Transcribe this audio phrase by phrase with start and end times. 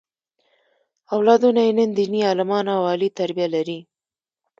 [1.13, 3.79] اولادونه یې نن دیني عالمان او عالي تربیه لري.